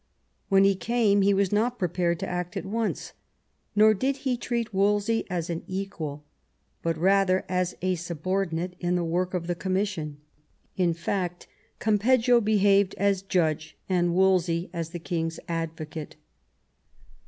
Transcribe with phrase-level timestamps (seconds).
[0.49, 3.13] When he came he was not prepared to act at once,
[3.75, 6.23] nor did he treat Wolsey as an equal
[6.81, 10.17] but rather as a subordinate in the work of the commission.
[10.75, 11.45] In fact,
[11.79, 16.15] Campeggio behaved as judge, and Wolsey as the king's advocate.